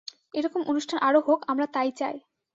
[0.33, 2.15] এ রকম অনুষ্ঠান আরও হোক, আমরা তাই চাই।